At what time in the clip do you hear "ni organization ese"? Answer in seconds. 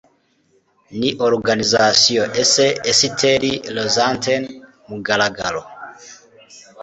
0.99-2.67